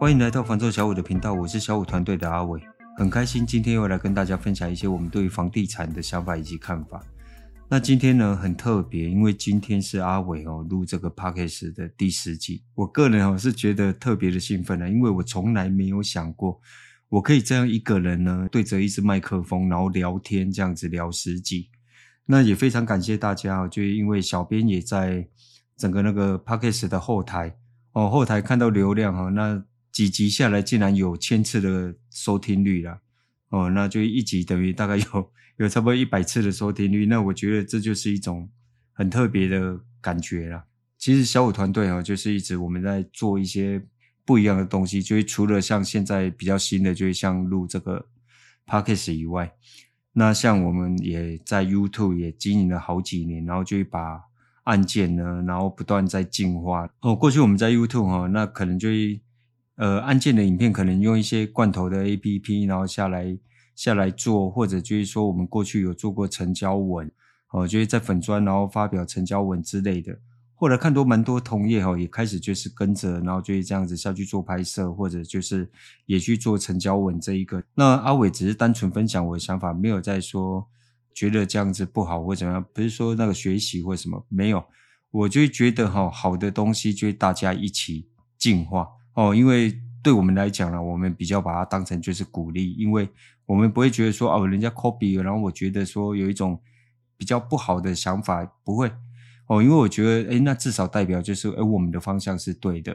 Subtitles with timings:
[0.00, 2.60] 欢迎来到房仲小五的频道，我是小五团队的阿伟，
[2.98, 7.02] 很开心今天又来跟大家分享一些我们对于房地产的想法以及看法。
[7.68, 12.62] 那今天呢，很特别，因为今天是阿伟哦录这个 Podcast 的第十集。
[12.74, 16.60] 我个人哦是觉得特别的兴奋啊，因为我从来没有想过
[17.08, 21.70] 我可以这样一个人呢对着一支麦克风，然后聊天这样子聊十集。
[22.26, 25.26] 那也非常感谢大家哦，就因为小编也在
[25.76, 27.56] 整个那个 Podcast 的后台
[27.94, 33.00] 哦，后台看到流量哦，那几集下来竟然有千次的收听率了
[33.48, 35.04] 哦，那就一集等于大概有。
[35.56, 38.50] 有差不多一百次的收听率，那我觉得这就是一种
[38.92, 40.64] 很特别的感觉啦。
[40.98, 43.80] 其实小五团队哦，就是一直我们在做一些
[44.24, 48.04] 不一样的东西，就是除了像现在比较新的，就是像录这个
[48.66, 49.52] Podcast 以外，
[50.14, 54.22] 那像我们也在 YouTube 也经营了好几年，然后就会把
[54.64, 56.86] 案件呢，然后不断在进化。
[57.00, 58.88] 哦，过去我们在 YouTube 哈，那可能就
[59.76, 63.38] 呃案件的影片，可能用一些罐头的 APP，然后下来。
[63.76, 67.10] 下来做，或者就是说，我们过去有做过成交文，
[67.50, 70.16] 哦，就是在粉砖，然后发表成交文之类的。
[70.54, 75.68] 后来看多蛮多同业哈，也开始就是跟着，然后就是这样子下去做拍摄，或者就是
[76.06, 77.64] 也去做成交文这一个。
[77.74, 80.68] 那阿伟只是单纯分享我的想法，没有在说
[81.14, 84.62] 觉得这样子不好或怎么样，不是说那个学习或什么，没有。
[85.10, 89.80] 我就觉得哈，好的东西就大家一起进化哦，因为。
[90.04, 93.08] 对我们来讲呢，我们比较把它当成就是鼓励，因为
[93.46, 96.60] 我们不会觉得说哦，人家 copy，然后我觉得说有一种
[97.16, 98.92] 比较不好的想法，不会
[99.46, 102.94] 哦，因为我觉得诶，那至少代表就是诶，我们的方向是对的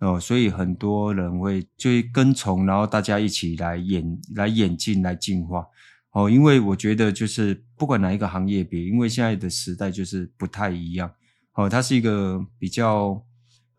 [0.00, 5.66] 哦，所以很多人会就会跟从，然后大家一起来演来演进来进化
[6.12, 11.12] 哦，因为我觉得就是不管哪一个行业别，因为现在的时代就是不太一样
[11.54, 13.24] 哦，它是一个比较。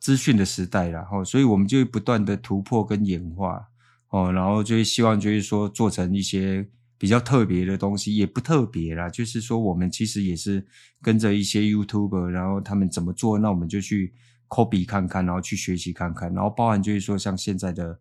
[0.01, 3.69] 资讯的时代啦，吼，所以我们就会不断的突破跟演化，
[4.09, 10.65] 哦，然后就会希望就是说做成一些比较特别的东西，也不特别啦，就是说我们其实也是
[11.03, 14.11] 跟着一些 YouTube，然后他们怎么做，那我们就去
[14.49, 17.99] copy 看看，然后去学习看看，然后包含就是说像现在的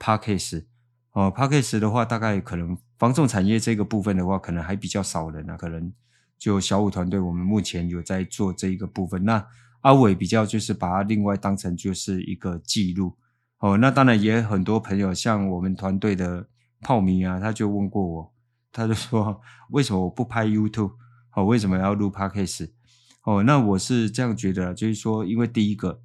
[0.00, 0.64] Podcast，
[1.16, 5.90] 哦，Podcast 的话，大概可能房仲产业这个部分的话，可能还比较少人啊，可能
[6.38, 9.46] 就小五团队，我们目前有在做这一个部分，那。
[9.82, 13.16] 阿伟比较就是把它另外当成就是一个记录
[13.60, 16.48] 哦，那当然也很多朋友像我们团队的
[16.80, 18.34] 泡米啊，他就问过我，
[18.72, 19.40] 他就说
[19.70, 20.94] 为什么我不拍 YouTube
[21.36, 22.70] 哦，为什么要录 Podcast
[23.22, 23.44] 哦？
[23.44, 26.00] 那我是这样觉得，就是说因为第一个，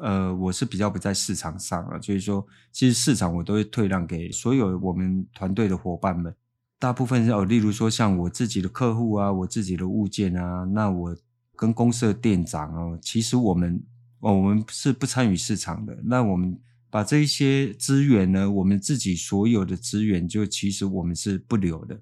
[0.00, 6.34] 呃，我是比较不在市场上啊，就是说其实市场我都会退让给所有我们团队的伙伴们，
[6.78, 11.16] 大部分是哦，例如说像我自己的客户啊，我自己的物件啊，那我。
[11.56, 13.80] 跟公司的店长哦，其实我们
[14.18, 15.96] 哦，我们是不参与市场的。
[16.04, 16.58] 那我们
[16.90, 22.00] 把这一些资源呢，我们自己所有的资源，就其实我们是不留的。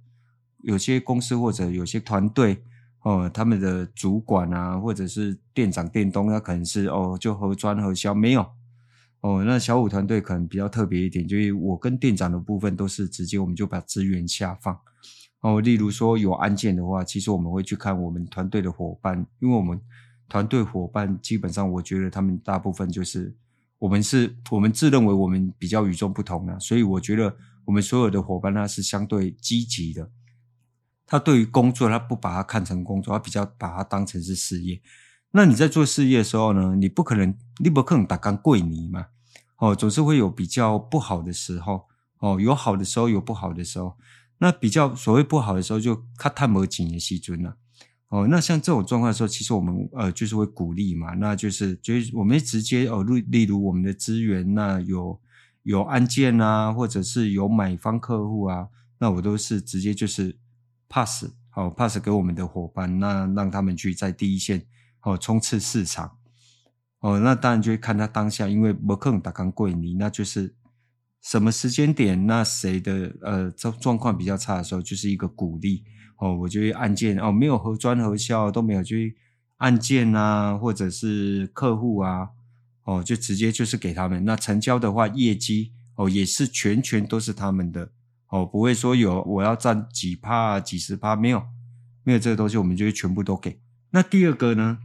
[0.62, 2.62] 有些公司或者有些团队
[3.02, 8.46] 哦，他们的主管啊，或者是店长、店东，他可能是哦，就核专核销没有
[9.20, 9.42] 哦。
[9.44, 14.78] 那小五团队可能比较特别一点，就是我跟店长的部分都是直接，我们就把资源下放。
[15.40, 19.80] 哦，例如说有案件的话，其实我们会去看我们团队的伙伴，因为我们
[20.28, 23.34] 团队伙伴基本上，我觉得他们大部分就是
[23.78, 30.08] 我们是，我们自认为我们比较与众不同的，所以我觉得我们所有的伙伴他是相对积极的，
[31.12, 34.80] 他对于工作他不把它看成工作，他比较把它当成是事业。
[35.32, 39.08] 那你在做事业的时候呢，你不可能，你不可能打钢柜泥嘛，
[39.58, 41.82] 哦，总是会有比较不好的时候，
[42.20, 43.94] 哦，有好的时候，有不好的时候。
[44.38, 47.56] 那比较所谓不好的时候，就卡探没紧的时阵了。
[48.08, 55.20] 哦，那像这种状况的时候，其实我们呃就是会鼓励嘛，那就是就是我们直接哦，例例如我们的资源，那有
[55.62, 60.38] 有案件啊，或者是有买方客户啊，那我都是直接就是
[60.92, 64.66] pass 好 pass 给我们的伙伴，那让他们去在第一线
[65.00, 66.18] 哦冲刺市场。
[67.00, 70.54] 哦，那当然就会看他当下，因为不可能打刚贵你，那就是。
[71.24, 72.26] 什么时间点？
[72.26, 75.84] 那谁的呃状状况比较差的时候，就是一个鼓励
[76.16, 76.36] 哦。
[76.36, 78.96] 我就会按键哦，没有核专核销都没有，就
[79.58, 82.30] 按键啊，或者是客户啊，
[82.82, 84.24] 哦，就直接就是给他们。
[84.24, 87.92] 那成交的话，业绩哦也是全权都是他们的
[88.32, 91.42] 哦，不会说有我要占几趴、几十趴，没有，
[92.02, 93.60] 没有这个东西，我们就会全部都给。
[93.90, 94.78] 那第二个呢，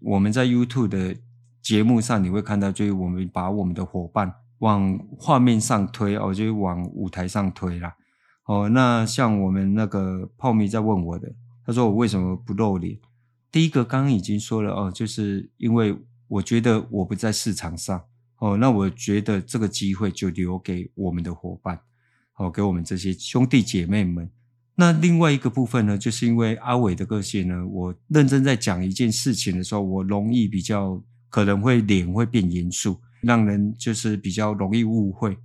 [0.00, 1.16] 我们在 YouTube 的
[1.62, 4.34] 节目上你会看到，就是我们把我们的伙伴。
[4.58, 7.96] 往画面上推哦，就往舞台上推啦。
[8.44, 11.32] 哦，那像我们那个泡米在问我的，
[11.64, 12.98] 他说我为什么不露脸？
[13.50, 15.96] 第一个刚刚已经说了哦，就是因为
[16.28, 18.04] 我觉得我不在市场上
[18.40, 21.80] 哦，那我觉得这个机会就留给我们的伙伴，
[22.40, 24.26] 哦，给我们这些兄弟姐妹们。
[24.74, 35.36] 那另外一个部分呢，就是因为阿伟的个性呢，我认真在讲一件事情的时候，我容易比较可能会脸会变严肃，让人就是比较容易误会。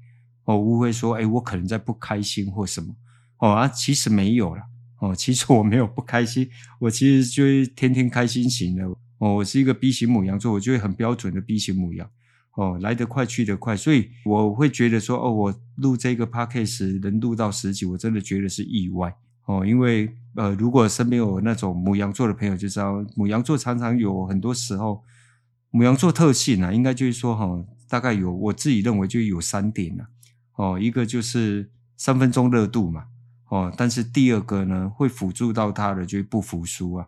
[0.45, 2.95] 哦，误会说，诶，我可能在不开心或什么。
[3.39, 4.63] 哦啊，其实没有啦。
[5.01, 6.49] 哦，其实我没有不开心，
[6.79, 8.85] 我其实就是天天开心型的。
[9.17, 12.09] 哦，我是一个 B 型母羊座，我就会很标准的 B 型母羊
[12.55, 19.13] 哦，来得快去得快，所以我会觉得说，哦，我录这个 podcast 能录到十集，我真的觉得是意外。
[19.45, 25.03] 哦，因为呃，如果身边有那种母羊座的朋友，就知道母羊座常常有很多时候，
[25.69, 30.07] 母羊座特性啊，应该就是说哈、哦，大概有我自己认为就有三点啊，
[30.55, 33.05] 哦，一个就是三分钟热度嘛，
[33.49, 37.07] 哦，但是第二个呢，会辅助到他的就是不服输啊，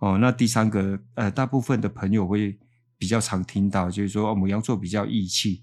[0.00, 2.58] 哦，那第三个呃，大部分的朋友会
[3.00, 5.62] 比较常听到，就是说哦，牡羊座比较义气，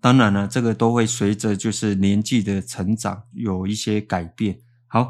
[0.00, 5.08] 当然了，这个都会随着就是年纪的成长有一些改变，好。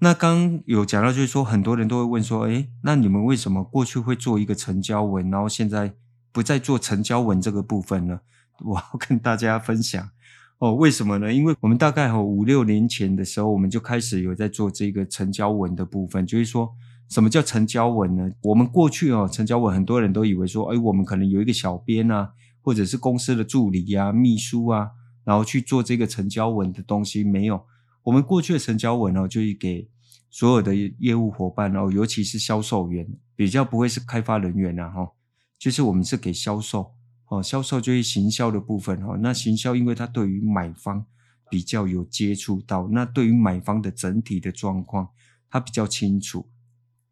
[0.00, 5.94] 那刚有讲到，就是说很多人都会问说，诶，那你们为什么过去会做一个成交文，然后现在
[6.32, 8.20] 不再做成交文这个部分呢？
[8.64, 10.10] 我要跟大家分享
[10.58, 11.32] 哦，为什么呢？
[11.32, 16.70] 因为我们大概哈五六年前的时候，我们就开始有在做这个成交文的部分，就是说
[17.08, 18.30] 什么叫成交文呢？
[18.42, 24.90] 我们过去哦，成交文很多人都以为说，诶，我们可能有一个小编啊，或者是公司的助理呀、秘书啊，
[25.24, 27.64] 然后去做这个成交文的东西，没有。
[28.02, 29.88] 我们过去的成交文哦，就是给
[30.30, 35.12] 所有的业务伙伴哦，尤其是销售员，比较不会是开发人员呐哈，
[35.58, 36.92] 就是我们是给销售
[37.28, 39.16] 哦，销售就是行销的部分哈。
[39.20, 41.06] 那行销，因为他对于买方
[41.48, 45.08] 比较有接触到，那对于买方的整体的状况，
[45.48, 46.48] 他比较清楚，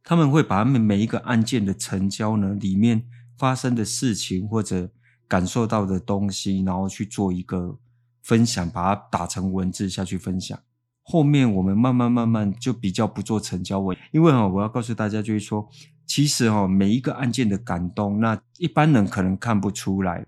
[0.04, 3.06] 他们会把他们每一个案件的成交呢，里面
[3.38, 4.90] 发生的事情或者
[5.26, 7.78] 感受到的东西，然后去做一个
[8.22, 10.56] 分享，把它打成文字下去分享。
[11.02, 15.68] 后面我们慢慢慢慢就比较不做成交文，因为哈，我要告诉大家就是说，
[16.06, 20.26] 其实哈，每一个案件的感动，那一般人可能看不出来。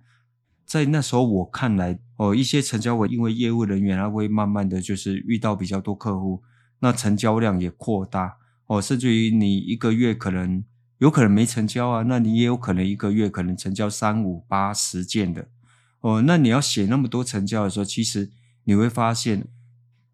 [0.64, 6.42] 在那时候我看来，哦，一些成交文，因为业务人员他会慢慢的就是遇到比较多客户，
[6.80, 8.36] 那成交量也扩大，
[8.66, 10.64] 哦，甚至于你一个月可能
[10.98, 15.48] 有可能没成交啊，那你也有可能一个月可能成交三五八十件的，
[16.00, 18.30] 哦，那你要写那么多成交的时候，其实
[18.64, 19.48] 你会发现。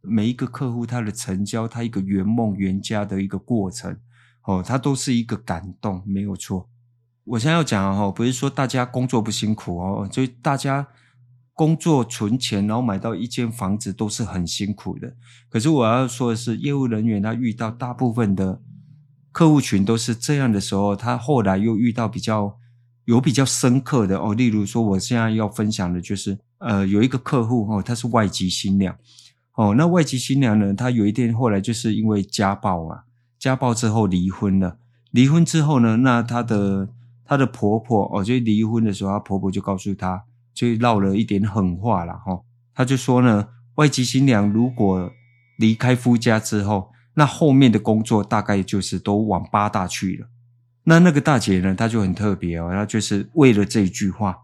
[0.04, 3.96] 每一个客户他的成交，他一个圆梦圆家的一个过程，
[4.42, 6.68] 哦，他都是一个感动，没有错。
[7.22, 10.88] 我现在要讲哦，不是说大家工作不辛苦哦，就大家
[11.62, 15.14] 工作存钱，然后买到一间房子都是很辛苦的。
[15.48, 18.60] 可是我要说的是，业务人员他遇到大部分的
[19.30, 22.58] 客户群都是这样的时候，他后来又遇到比较
[23.04, 28.96] 有比较深刻的哦，例如说我现在要分享的就是，呃，有一个客户哦，他是外籍新娘。
[29.54, 30.74] 哦，那外籍新娘呢？
[30.74, 33.02] 她有一天后来就是因为家暴嘛，
[33.38, 34.78] 家暴之后离婚了。
[35.12, 36.88] 离婚之后呢，那她的
[37.24, 40.24] 她的婆婆哦，就离婚的时候，她婆婆就告诉她，
[40.54, 42.42] 就撂了一点狠话了哈。
[42.74, 45.12] 她就说呢，外籍新娘如果
[45.58, 50.28] 离开夫家之后，那后面的工作大概就是都往八大去了。
[50.84, 54.38] 那那个大姐呢，她就很特别哦，她就是为了这一句话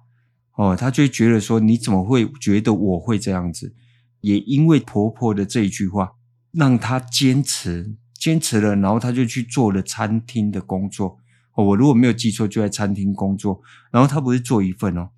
[0.57, 3.75] 哦，她就觉得说，你怎么会觉得我会这样子？
[4.21, 6.13] 也因为婆婆的这一句话，
[6.53, 11.19] 让她坚持，坚持了，然后她就去做了餐厅的工作。
[11.55, 13.61] 我如果没有记错，就在餐厅工作。
[13.91, 15.11] 然后她不是做一份哦，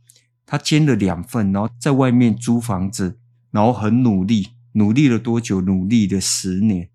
[0.51, 3.21] 他兼了两份，然后在外面租房子，
[3.53, 5.61] 然后很努力，努力了多久？
[5.61, 6.89] 努力了十年。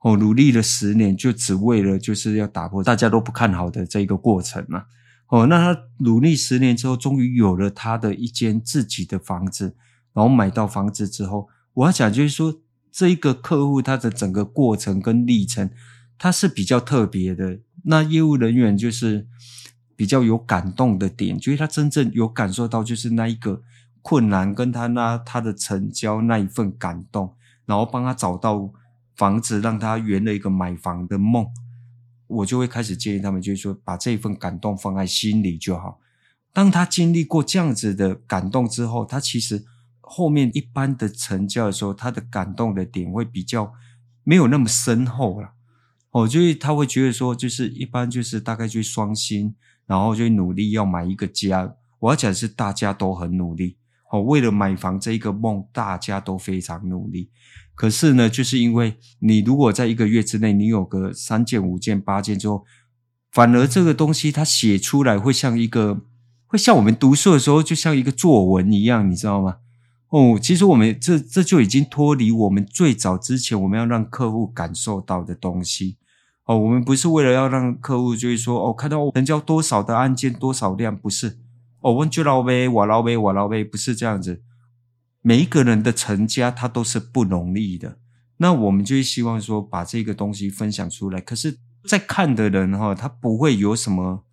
[0.00, 4.84] 哦，努力了十年，就只为了就是要打破大家都不看好的这个过程嘛。
[5.28, 9.74] 哦，那他努力十年之后，终于有了他的一间自己的房子。
[10.12, 12.60] 然后买到房子之后，我要讲就是说，
[12.92, 15.70] 这一个客户他的整个过程跟历程，
[16.18, 17.60] 他是比较特别的。
[17.84, 19.26] 那业务人员就是
[19.98, 23.60] 比较有感动的点，就是他真正有感受到，就是那一个
[24.00, 27.34] 困难跟他那他的成交那一份感动，
[27.66, 28.70] 然后帮他找到
[29.16, 31.48] 房子，让他圆了一个买房的梦。
[32.28, 35.98] 我就会开始建议他们，就是说把这份感动放在心里就好。
[36.52, 39.64] 当他经历过这样子的感动之后，他其实。
[40.10, 43.74] 后面一般的成交的时候，他的感动的点会比较
[44.24, 45.52] 没有那么深厚了。
[46.12, 49.54] 哦，就是他会觉得说，就是一般就是大概就双薪，
[49.88, 51.74] 然后就努力要买一个家。
[51.98, 53.76] 我要讲的是大家都很努力
[54.12, 57.30] 哦，为了买房这一个梦，大家都非常努力。
[57.74, 62.64] 可是呢，就是因为你如果在一个月之内，你有个三件、五件、八件之后，
[63.32, 66.02] 反而这个东西它写出来会像一个
[66.46, 69.56] 会像我们读书的时候，就像一个作文一样，你知道吗？
[70.10, 75.98] 哦，其实我们这这就已经脱离我们最早之前我们要让客户感受到的东西。
[76.48, 81.38] 哦，我们不是为了要让客户就是说哦，看到成交多少的案件多少量，不是。
[81.80, 84.42] 哦，问就老呗，我老呗，我老呗，不是这样子。
[85.20, 87.98] 每一个人的成家，他都是不容易的。
[88.38, 91.20] 那我们就希望说，把这个东西分享出来。
[91.20, 94.24] 可是，在看的人哈，他不会有什么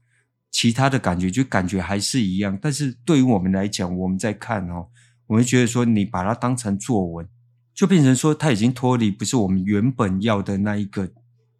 [0.49, 2.57] 其他的感觉，就感觉还是一样。
[2.61, 4.87] 但是对于我们来讲，我们在看哦，
[5.27, 7.27] 我们觉得说，你把它当成作文，
[7.73, 11.11] 就变成说，他已经脱离不是我们原本要的那一个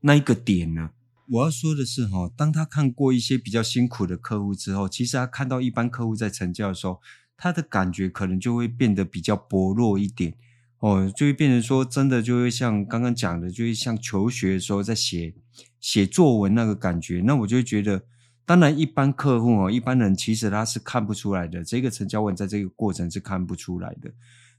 [0.05, 0.91] 那一个点呢。
[1.27, 7.01] 我要说的是哈，当他看过一些比较辛苦的客户之后，其实他看到一般客户在成交的时候。
[7.37, 10.35] 他的感觉可能就会变得比较薄弱一点
[10.79, 15.33] 哦，就会变成说，真的就会像刚刚讲的，就会像求学的时候在写
[15.81, 17.21] 写作文那个感觉。
[17.25, 18.03] 那我就会觉得，
[18.45, 24.09] 当然一般客户哦，一般人其实他是看不出来的，这个成交文在这个过程是看不出来的。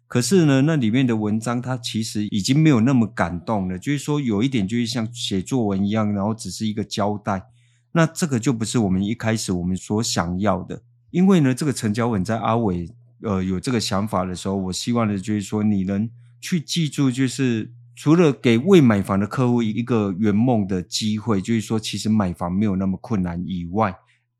[0.09, 7.47] 可是呢，那里面的文章它其实已经没有那么感动了，就是说有一点就是像写作文一样，然后只是一个交代。
[7.93, 10.83] 那这个就不是我们一开始我们所想要的。
[11.11, 12.89] 因为呢，这个成交文在阿伟
[13.23, 16.09] 呃有这个想法的时候，我希望的就是说，你能
[16.41, 23.97] 去记住，就是除了给未买房的客户一个圆梦的机会，就是说，其实买房没有那么困难以外，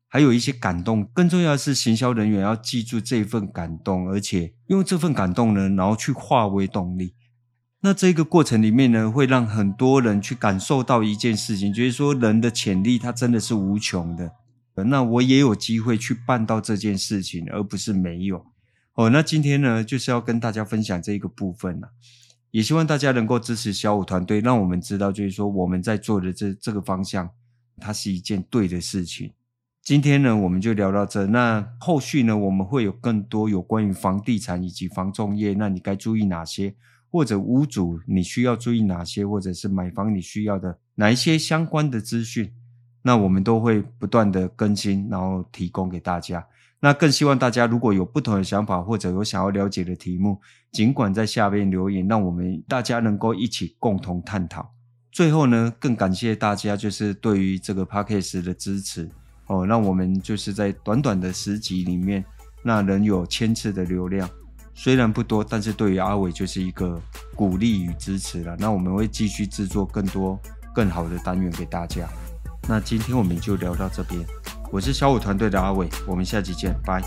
[0.07, 1.05] 还有一些感动。
[1.13, 7.13] 更重要的是，行销人员要记住这份感动，而且用这份感动呢，然后去化为动力。
[7.81, 14.33] 那这个过程里面呢，会让很多人去感受到一件事情，就是说，人的潜力它真的是无穷的。
[14.85, 18.45] 那我也有机会去办到这件事情，而不是没有。
[18.93, 21.89] 哦，那今天呢，就是要跟大家分享这一个部分了，
[22.51, 27.29] 也希望大家能够支持小五团队，让我们知道，就是说我们在做的这这个方向，
[27.79, 29.33] 它是一件对的事情。
[29.87, 31.25] 今天呢，我们就聊到这。
[31.27, 36.75] 那后续呢，我们会有更多有关于房地产以及房仲业，那你该注意哪些？
[37.09, 39.25] 或者屋主你需要注意哪些？
[39.25, 42.51] 或者是买房你需要的哪一些相关的资讯？
[43.03, 46.45] 那我们都会不断的更新，然后提供给大家。
[46.81, 50.41] 那更希望大家如果有不同的想法，或者有想要了解的题目，
[50.73, 54.73] 尽管在下面留言，让我们大家能够一起共同探讨。
[55.13, 59.09] 最后呢，更感谢大家就是对于这个 Podcast 的支持
[59.47, 62.23] 哦，那我们就是在短短的十集里面，
[62.61, 64.29] 那能有千次的流量，
[64.73, 67.01] 虽然不多，但是对于阿伟就是一个
[67.35, 68.55] 鼓励与支持了。
[68.59, 70.37] 那我们会继续制作更多
[70.75, 72.07] 更好的单元给大家。
[72.67, 74.19] 那今天我们就聊到这边，
[74.71, 77.01] 我是小五团队的阿伟，我们下期见，拜。